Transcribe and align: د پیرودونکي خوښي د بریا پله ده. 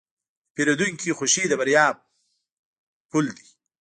د 0.03 0.03
پیرودونکي 0.55 1.15
خوښي 1.17 1.43
د 1.49 1.53
بریا 1.61 1.85
پله 3.11 3.31
ده. 3.37 3.45